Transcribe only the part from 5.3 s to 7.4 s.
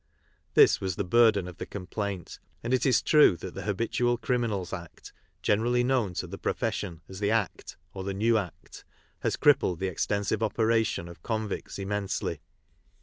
generally known to the "profession" as the"